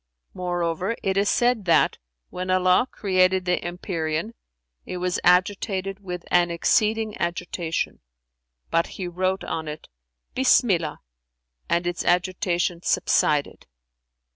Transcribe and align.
Moreover, 0.33 0.95
it 1.03 1.15
is 1.15 1.29
said 1.29 1.65
that, 1.65 1.99
when 2.31 2.49
Allah 2.49 2.87
created 2.89 3.45
the 3.45 3.63
empyrean, 3.63 4.33
it 4.83 4.97
was 4.97 5.19
agitated 5.23 5.99
with 5.99 6.25
an 6.31 6.49
exceeding 6.49 7.15
agitation; 7.19 7.99
but 8.71 8.87
He 8.97 9.07
wrote 9.07 9.43
on 9.43 9.67
it, 9.67 9.89
'Bismillah' 10.33 11.01
and 11.69 11.85
its 11.85 12.03
agitation 12.03 12.81
subsided. 12.81 13.67